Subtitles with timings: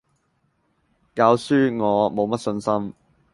[1.13, 2.95] 教書我冇乜信心